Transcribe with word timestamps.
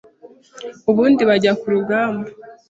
ubundi 0.89 1.21
bajya 1.29 1.51
ku 1.59 1.67
rugamba. 1.73 2.29